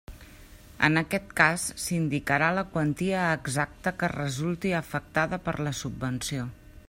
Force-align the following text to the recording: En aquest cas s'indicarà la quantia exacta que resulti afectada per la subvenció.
En 0.87 0.95
aquest 1.01 1.27
cas 1.41 1.65
s'indicarà 1.83 2.47
la 2.59 2.63
quantia 2.77 3.27
exacta 3.41 3.95
que 4.01 4.13
resulti 4.17 4.75
afectada 4.83 5.45
per 5.49 5.59
la 5.69 5.77
subvenció. 5.83 6.53